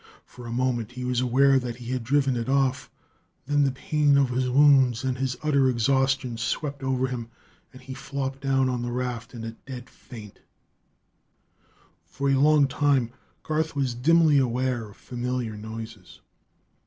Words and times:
For 0.25 0.47
only 0.47 0.51
a 0.55 0.65
moment 0.65 0.91
he 0.93 1.03
was 1.03 1.21
aware 1.21 1.59
that 1.59 1.75
he 1.75 1.91
had 1.91 2.03
driven 2.03 2.35
it 2.35 2.49
off; 2.49 2.89
then 3.45 3.63
the 3.63 3.71
pain 3.71 4.17
of 4.17 4.31
his 4.31 4.49
wounds 4.49 5.03
and 5.03 5.15
his 5.15 5.37
utter 5.43 5.69
exhaustion 5.69 6.37
swept 6.39 6.81
up 6.81 6.89
over 6.89 7.05
him, 7.05 7.29
and 7.71 7.83
he 7.83 7.93
flopped 7.93 8.41
down 8.41 8.67
on 8.67 8.81
the 8.81 8.91
raft 8.91 9.35
in 9.35 9.43
a 9.43 9.51
dead 9.51 9.91
faint.... 9.91 10.39
For 12.07 12.31
a 12.31 12.39
long 12.39 12.67
time 12.67 13.11
Garth 13.43 13.75
was 13.75 13.93
dimly 13.93 14.39
aware 14.39 14.89
of 14.89 14.97
familiar 14.97 15.55
noises. 15.55 16.19